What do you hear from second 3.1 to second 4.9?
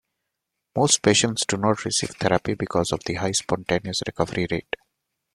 high spontaneous recovery rate.